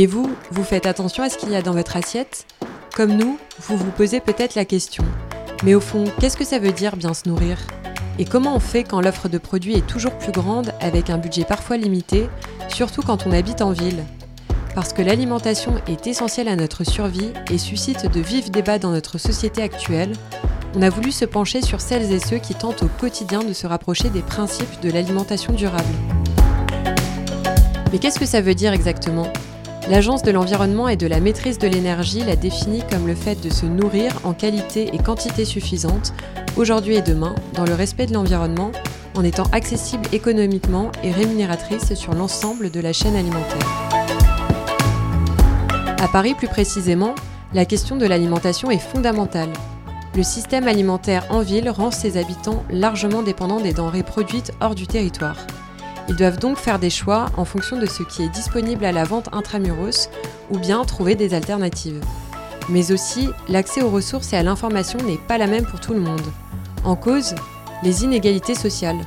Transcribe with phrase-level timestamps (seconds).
[0.00, 2.46] Et vous, vous faites attention à ce qu'il y a dans votre assiette
[2.96, 5.04] Comme nous, vous vous posez peut-être la question.
[5.62, 7.58] Mais au fond, qu'est-ce que ça veut dire bien se nourrir?
[8.18, 11.44] Et comment on fait quand l'offre de produits est toujours plus grande avec un budget
[11.44, 12.30] parfois limité,
[12.68, 14.02] surtout quand on habite en ville?
[14.74, 19.18] Parce que l'alimentation est essentielle à notre survie et suscite de vifs débats dans notre
[19.18, 20.14] société actuelle,
[20.74, 23.66] on a voulu se pencher sur celles et ceux qui tentent au quotidien de se
[23.66, 25.84] rapprocher des principes de l'alimentation durable.
[27.92, 29.30] Mais qu'est-ce que ça veut dire exactement?
[29.90, 33.52] L'Agence de l'environnement et de la maîtrise de l'énergie l'a définit comme le fait de
[33.52, 36.12] se nourrir en qualité et quantité suffisante,
[36.56, 38.70] aujourd'hui et demain, dans le respect de l'environnement,
[39.16, 43.66] en étant accessible économiquement et rémunératrice sur l'ensemble de la chaîne alimentaire.
[46.00, 47.16] À Paris plus précisément,
[47.52, 49.52] la question de l'alimentation est fondamentale.
[50.14, 54.86] Le système alimentaire en ville rend ses habitants largement dépendants des denrées produites hors du
[54.86, 55.34] territoire.
[56.10, 59.04] Ils doivent donc faire des choix en fonction de ce qui est disponible à la
[59.04, 60.10] vente intramuros
[60.50, 62.00] ou bien trouver des alternatives.
[62.68, 66.00] Mais aussi, l'accès aux ressources et à l'information n'est pas la même pour tout le
[66.00, 66.26] monde.
[66.82, 67.36] En cause,
[67.84, 68.98] les inégalités sociales.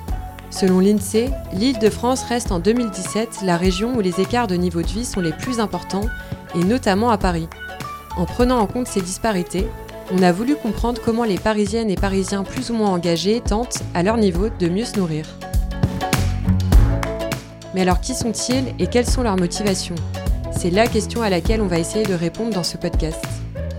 [0.49, 4.81] Selon l'INSEE, l'île de France reste en 2017 la région où les écarts de niveau
[4.81, 6.07] de vie sont les plus importants,
[6.55, 7.49] et notamment à Paris.
[8.15, 9.67] En prenant en compte ces disparités,
[10.13, 14.03] on a voulu comprendre comment les Parisiennes et Parisiens plus ou moins engagés tentent, à
[14.03, 15.25] leur niveau, de mieux se nourrir.
[17.73, 19.95] Mais alors qui sont-ils et quelles sont leurs motivations?
[20.51, 23.23] C'est la question à laquelle on va essayer de répondre dans ce podcast.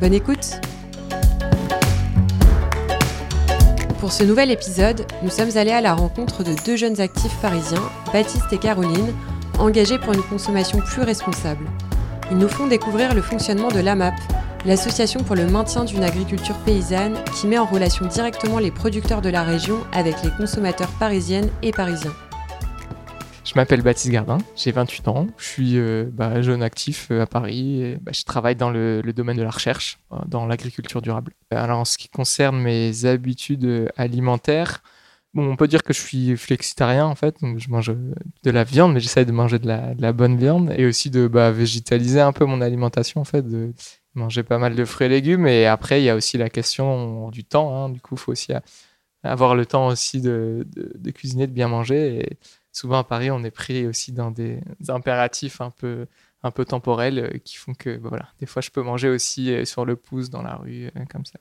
[0.01, 0.61] Bonne écoute
[4.01, 7.83] Pour ce nouvel épisode, nous sommes allés à la rencontre de deux jeunes actifs parisiens,
[8.13, 9.15] Baptiste et Caroline,
[9.59, 11.65] engagés pour une consommation plus responsable.
[12.31, 14.15] Ils nous font découvrir le fonctionnement de l'AMAP,
[14.67, 19.31] l'association pour le maintien d'une agriculture paysanne qui met en relation directement les producteurs de
[19.31, 22.15] la région avec les consommateurs parisiennes et parisiens.
[23.45, 27.27] Je m'appelle Baptiste Gardin, j'ai 28 ans, je suis euh, bah, jeune actif euh, à
[27.27, 31.33] Paris, bah, je travaille dans le, domaine de la recherche, euh, dans l'agriculture durable.
[31.51, 34.83] Alors en ce qui concerne mes habitudes alimentaires,
[35.35, 37.95] bon, on peut dire que je suis flexitarien en fait, je mange
[38.45, 41.51] de la viande, mais j'essaie de manger de la, bonne viande et aussi de bah,
[41.51, 43.75] végétaliser un peu mon alimentation en fait, de
[44.15, 45.47] manger pas mal de fruits et légumes.
[45.47, 47.91] Et après, il y a aussi la question du temps, hein.
[47.91, 48.53] du coup, il faut aussi
[49.23, 50.67] avoir le temps aussi de,
[51.15, 52.39] cuisiner, de bien manger.
[52.75, 56.07] Souvent à Paris, on est pris aussi dans des, impératifs un peu,
[56.43, 59.51] un peu temporels euh, qui font que bah, voilà, des fois je peux manger aussi
[59.51, 61.39] euh, sur le pouce dans la rue, euh, comme ça.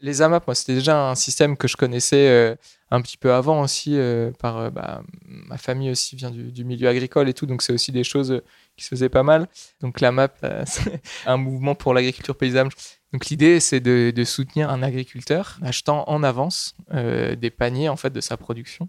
[0.00, 2.58] Les AMAP, moi, c'était déjà un système que je connaissais
[2.90, 3.96] un petit peu avant aussi,
[4.40, 8.02] par bah, ma famille aussi vient du, milieu agricole et tout, donc c'est aussi des
[8.02, 8.42] choses
[8.76, 9.46] qui se faisaient pas mal.
[9.80, 12.68] Donc l'AMAP, c'est un mouvement pour l'agriculture paysanne.
[13.12, 18.20] Donc l'idée, c'est de, soutenir un agriculteur achetant en avance des paniers en fait de
[18.20, 18.88] sa production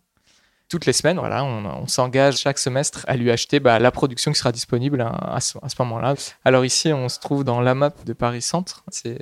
[0.73, 4.39] toutes les semaines, voilà, on, s'engage chaque semestre à lui acheter bah, la production qui
[4.39, 6.15] sera disponible à, ce, moment-là.
[6.43, 8.83] Alors ici, on se trouve dans la map de Paris Centre.
[8.89, 9.19] C'est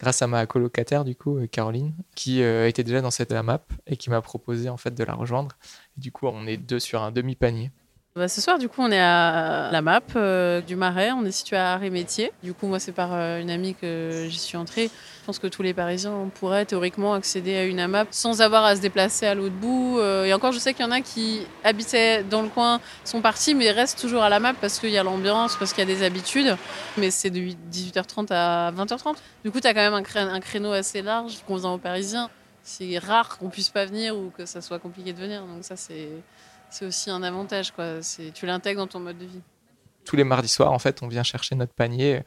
[0.00, 3.60] grâce à ma colocataire, du coup, euh, Caroline, qui euh, était déjà dans cette map
[3.86, 5.50] et qui m'a proposé en fait de la rejoindre.
[5.98, 7.70] du coup, on est deux sur un demi-panier.
[8.16, 11.10] Bah, ce soir, du coup, on est à la map euh, du Marais.
[11.10, 12.30] On est situé à Arrêt-Métier.
[12.44, 14.84] Du coup, moi, c'est par euh, une amie que j'y suis entrée.
[14.86, 18.76] Je pense que tous les Parisiens pourraient théoriquement accéder à une AMAP sans avoir à
[18.76, 19.98] se déplacer à l'autre bout.
[19.98, 23.20] Euh, et encore, je sais qu'il y en a qui habitaient dans le coin, sont
[23.20, 25.92] partis, mais restent toujours à la map parce qu'il y a l'ambiance, parce qu'il y
[25.92, 26.56] a des habitudes.
[26.96, 27.40] Mais c'est de
[27.72, 29.16] 18h30 à 20h30.
[29.44, 32.30] Du coup, tu as quand même un, créneau assez large qu'on aux Parisiens.
[32.62, 35.40] C'est rare qu'on puisse pas venir ou que ça soit compliqué de venir.
[35.40, 36.10] Donc ça, c'est
[36.74, 37.70] c'est aussi un avantage.
[37.70, 38.00] Quoi.
[38.34, 39.40] Tu l'intègres dans ton mode de vie.
[40.04, 42.22] Tous les mardis soirs, en fait, on vient chercher notre panier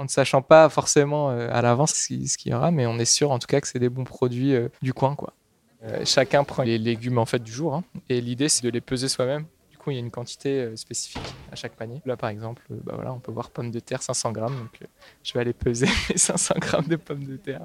[0.00, 3.04] en ne sachant pas forcément euh, à l'avance ce qu'il y aura, mais on est
[3.04, 5.14] sûr en tout cas que c'est des bons produits euh, du coin.
[5.14, 5.34] Quoi.
[5.82, 8.80] Euh, chacun prend les légumes en fait du jour hein, et l'idée c'est de les
[8.80, 9.44] peser soi-même.
[9.70, 12.02] Du coup, il y a une quantité spécifique à chaque panier.
[12.04, 14.88] Là, par exemple, bah voilà, on peut voir pommes de terre 500 grammes, donc
[15.22, 17.62] je vais aller peser mes 500 grammes de pommes de terre.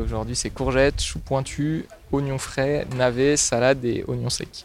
[0.00, 4.64] Aujourd'hui, c'est courgettes, choux pointus, oignons frais, navets, salade et oignons secs.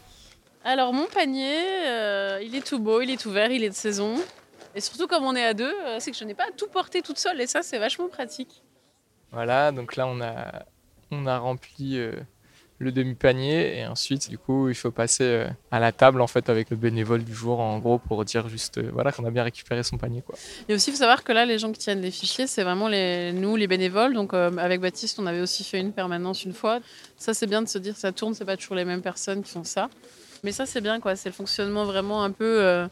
[0.66, 3.76] Alors mon panier, euh, il est tout beau, il est tout vert, il est de
[3.76, 4.16] saison.
[4.76, 6.68] Et surtout comme on est à deux, euh, c'est que je n'ai pas à tout
[6.68, 8.62] porté toute seule et ça c'est vachement pratique.
[9.32, 10.66] Voilà, donc là on a,
[11.12, 12.12] on a rempli euh,
[12.78, 16.70] le demi-panier et ensuite du coup il faut passer à la table en fait avec
[16.70, 19.98] le bénévole du jour en gros pour dire juste voilà qu'on a bien récupéré son
[19.98, 20.36] panier quoi.
[20.68, 22.88] Et aussi il faut savoir que là les gens qui tiennent les fichiers c'est vraiment
[22.90, 26.80] les, nous les bénévoles donc avec Baptiste on avait aussi fait une permanence une fois.
[27.18, 29.52] Ça c'est bien de se dire ça tourne, c'est pas toujours les mêmes personnes qui
[29.52, 29.90] font ça.
[30.44, 31.16] Mais ça, c'est bien, quoi.
[31.16, 32.88] C'est le fonctionnement vraiment un peu, euh,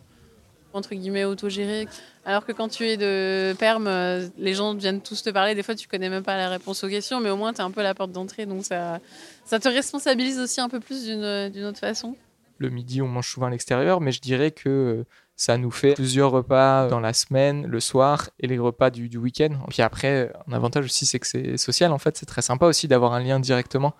[0.73, 1.87] entre guillemets, autogéré.
[2.25, 5.55] Alors que quand tu es de perm, euh, les gens viennent tous te parler.
[5.55, 7.63] Des fois, tu connais même pas la réponse aux questions, mais au moins, tu es
[7.63, 8.45] un peu la porte d'entrée.
[8.45, 8.99] Donc, ça,
[9.45, 12.15] ça te responsabilise aussi un peu plus d'une autre façon.
[12.59, 15.05] Le midi, on mange souvent à l'extérieur, mais je dirais que
[15.35, 19.17] ça nous fait plusieurs repas dans la semaine, le soir et les repas du, du
[19.17, 19.51] week-end.
[19.69, 21.91] Puis après, un avantage aussi, c'est que c'est social.
[21.91, 23.93] En fait, c'est très sympa aussi d'avoir un lien directement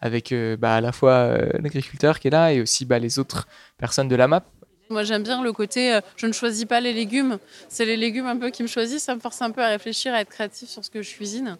[0.00, 3.18] avec euh, bah, à la fois euh, l'agriculteur qui est là et aussi bah, les
[3.18, 3.46] autres
[3.78, 4.44] personnes de la map.
[4.88, 7.38] Moi, j'aime bien le côté euh, je ne choisis pas les légumes.
[7.68, 9.04] C'est les légumes un peu qui me choisissent.
[9.04, 11.58] Ça me force un peu à réfléchir, à être créatif sur ce que je cuisine.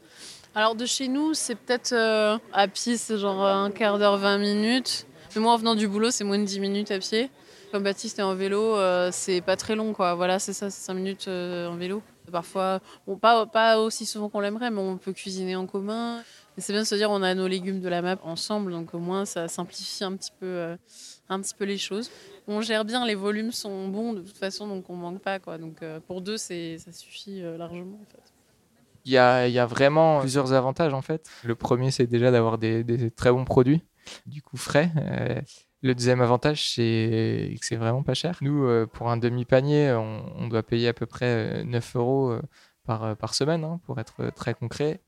[0.54, 1.94] Alors, de chez nous, c'est peut-être
[2.52, 5.06] à pied, c'est genre un quart d'heure, 20 minutes.
[5.36, 7.30] Mais moi, en venant du boulot, c'est moins de 10 minutes à pied.
[7.70, 8.76] Comme Baptiste est en vélo,
[9.12, 10.14] c'est pas très long, quoi.
[10.14, 12.02] Voilà, c'est ça, c'est 5 minutes en vélo.
[12.30, 12.80] Parfois,
[13.20, 16.22] pas, pas aussi souvent qu'on l'aimerait, mais on peut cuisiner en commun.
[16.58, 18.98] c'est bien de se dire, on a nos légumes de la map ensemble, donc au
[18.98, 20.76] moins ça simplifie un petit peu, euh,
[21.28, 22.10] un petit peu les choses.
[22.48, 25.58] On gère bien, les volumes sont bons de toute façon, donc on manque pas, quoi.
[25.58, 28.32] Donc pour deux, c'est, ça suffit largement, en fait.
[29.06, 31.30] Il y, a, il y a, vraiment plusieurs avantages en fait.
[31.44, 33.82] Le premier, c'est déjà d'avoir des, très bons produits,
[34.26, 34.92] du coup frais.
[35.82, 38.36] Le deuxième avantage, c'est que c'est vraiment pas cher.
[38.42, 43.14] Nous, euh, pour un demi-panier, on, doit payer à peu près 9 euh, euros euh,
[43.14, 45.00] par, semaine, hein, pour être très concret.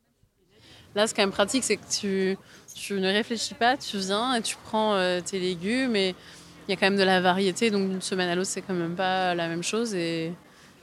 [0.94, 2.38] Là, ce qui est quand même pratique, c'est que tu,
[2.74, 6.14] tu, ne réfléchis pas, tu viens et tu prends tes légumes et
[6.68, 7.70] il y a quand même de la variété.
[7.70, 9.94] Donc, d'une semaine à l'autre, c'est quand même pas la même chose.
[9.94, 10.32] Et,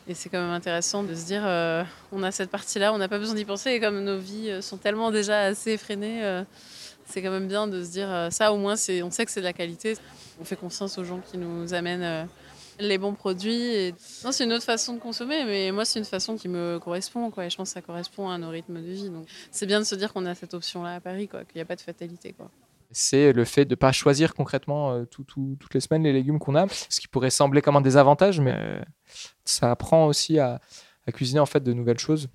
[0.07, 1.43] et c'est quand même intéressant de se dire,
[2.11, 3.71] on a cette partie-là, on n'a pas besoin d'y penser.
[3.71, 6.43] Et comme nos vies sont tellement déjà assez effrénées,
[7.09, 9.31] c'est quand même bien de se dire euh, ça au moins c'est on sait que
[9.31, 9.97] c'est de la qualité
[10.39, 12.25] on fait confiance aux gens qui nous amènent euh,
[12.79, 13.95] les bons produits et...
[14.23, 17.29] non c'est une autre façon de consommer mais moi c'est une façon qui me correspond
[17.31, 19.79] quoi et je pense que ça correspond à nos rythmes de vie donc c'est bien
[19.79, 21.75] de se dire qu'on a cette option là à Paris quoi qu'il n'y a pas
[21.75, 22.49] de fatalité quoi
[22.91, 26.55] c'est le fait de ne pas choisir concrètement euh, toutes les semaines les légumes qu'on
[26.55, 28.81] a, ce qui pourrait sembler comme un désavantage, mais
[29.45, 30.59] ça apprend aussi à,
[31.05, 32.29] à, cuisiner en fait de nouvelles choses.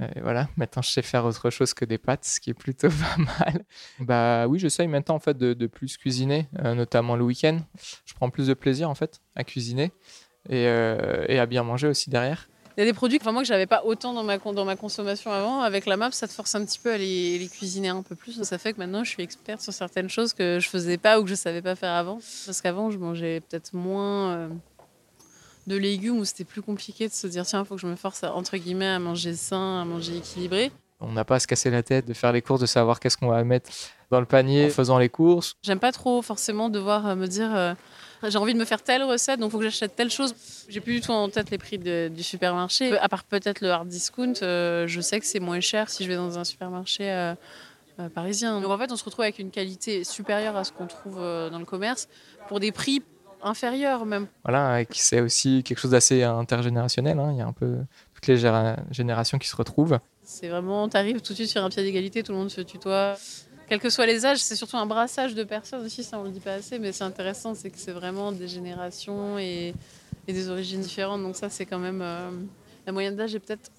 [0.00, 2.88] Et voilà, maintenant je sais faire autre chose que des pâtes, ce qui est plutôt
[3.16, 3.64] pas mal.
[4.00, 7.60] Bah oui, j'essaye maintenant en fait de, de plus cuisiner, euh, notamment le week-end.
[8.04, 9.92] Je prends plus de plaisir en fait à cuisiner
[10.50, 12.48] et, euh, et, à bien manger aussi derrière.
[12.76, 14.76] Il y a des produits enfin, moi, que j'avais pas autant dans ma, dans ma
[14.76, 15.60] consommation avant.
[15.60, 18.14] Avec la map, ça te force un petit peu à les, les, cuisiner un peu
[18.14, 18.42] plus.
[18.42, 21.24] Ça fait que maintenant, je suis experte sur certaines choses que je faisais pas ou
[21.24, 22.18] que je savais pas faire avant.
[22.44, 24.50] Parce qu'avant, je mangeais peut-être moins.
[25.66, 27.96] De légumes où c'était plus compliqué de se dire tiens, il faut que je me
[27.96, 30.70] force à, entre guillemets à manger sain, à manger équilibré.
[31.00, 33.18] On n'a pas à se casser la tête de faire les courses, de savoir qu'est-ce
[33.18, 33.70] qu'on va mettre
[34.10, 35.54] dans le panier en faisant les courses.
[35.62, 37.74] J'aime pas trop forcément devoir euh, me dire euh,
[38.22, 40.34] j'ai envie de me faire telle recette, donc il faut que j'achète telle chose.
[40.68, 42.96] J'ai plus du tout en tête les prix du supermarché.
[42.98, 46.08] À part peut-être le hard discount, euh, je sais que c'est moins cher si je
[46.08, 47.34] vais dans un supermarché
[48.14, 48.60] parisien.
[48.60, 51.58] Donc en fait, on se retrouve avec une qualité supérieure à ce qu'on trouve dans
[51.58, 52.08] le commerce
[52.48, 53.02] pour des prix
[53.46, 54.26] inférieur même.
[54.44, 57.18] Voilà, et c'est aussi quelque chose d'assez intergénérationnel.
[57.18, 57.30] Hein.
[57.32, 57.78] Il y a un peu
[58.14, 58.36] toutes les
[58.90, 59.98] générations qui se retrouvent.
[60.22, 62.60] C'est vraiment, tu arrives tout de suite sur un pied d'égalité, tout le monde se
[62.60, 63.16] tutoie.
[63.68, 66.30] Quels que soient les âges, c'est surtout un brassage de personnes aussi, ça on le
[66.30, 69.74] dit pas assez, mais c'est intéressant, c'est que c'est vraiment des générations et,
[70.26, 71.22] des origines différentes.
[71.22, 72.00] Donc ça, c'est quand même...
[72.02, 72.30] Euh,
[72.86, 73.70] la moyenne d'âge est peut-être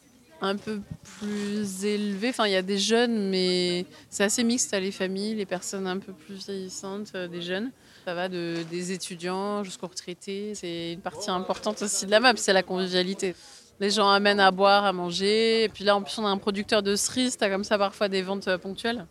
[0.41, 0.81] un peu
[1.19, 2.29] plus élevée.
[2.29, 5.87] Enfin, il y a des jeunes, mais c'est assez mixte à les familles, les personnes
[5.87, 7.71] un peu plus vieillissantes, euh, des jeunes.
[8.05, 10.53] Ça va de, des étudiants jusqu'aux retraités.
[10.55, 13.35] C'est une partie importante aussi de la map, c'est la convivialité.
[13.79, 15.63] Les gens amènent à boire, à manger.
[15.63, 17.37] Et puis là, en plus, on a un producteur de cerises.
[17.37, 19.05] Tu as comme ça parfois des ventes euh, ponctuelles.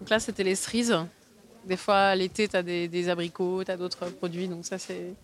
[0.00, 0.96] Donc là, c'était les cerises.
[1.64, 4.46] Des fois, l'été, tu as des, des, abricots, tu as d'autres produits.
[4.46, 5.14] Donc ça, c'est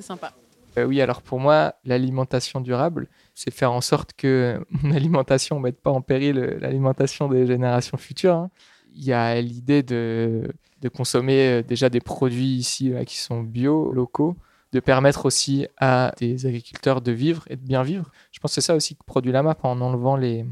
[0.00, 0.32] sympa.
[0.78, 5.62] Euh, oui, alors pour moi, l'alimentation durable, c'est faire en sorte que mon alimentation ne
[5.62, 8.34] mette pas en péril euh, l'alimentation des générations futures.
[8.34, 8.50] Hein.
[8.94, 10.52] Il y a l'idée de
[10.94, 14.36] consommer euh, déjà des produits ici qui sont bio, locaux,
[14.72, 18.10] de permettre aussi à des agriculteurs de vivre et de bien vivre.
[18.32, 20.46] Je pense que c'est ça aussi que produit la MAP en enlevant les,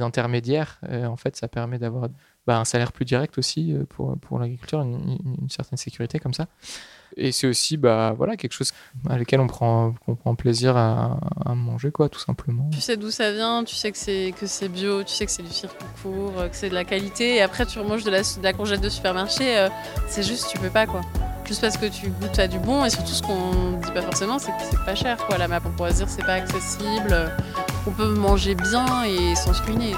[0.00, 0.80] intermédiaires.
[0.90, 2.08] En fait, ça permet d'avoir
[2.46, 4.56] bah, un salaire plus direct aussi pour, pour une,
[5.48, 6.46] certaine sécurité comme ça.
[7.18, 8.72] Et c'est aussi bah, voilà, quelque chose
[9.08, 11.18] à lequel on prend, on prend plaisir à,
[11.54, 12.70] manger, quoi, tout simplement.
[12.72, 15.32] Tu sais d'où ça vient, tu sais que c'est, que c'est bio, tu sais que
[15.32, 17.36] c'est du circuit court, que c'est de la qualité.
[17.36, 19.68] Et après, tu manges de la, de la congèle de supermarché, euh,
[20.06, 20.86] c'est juste, tu peux pas.
[20.86, 21.00] quoi.
[21.44, 22.84] Juste parce que tu goûtes à du bon.
[22.84, 25.16] Et surtout, ce qu'on dit pas forcément, c'est que c'est pas cher.
[25.26, 25.38] Quoi.
[25.38, 27.32] La map, on pourrait dire c'est pas accessible,
[27.86, 29.94] on peut manger bien et sans se ruiner.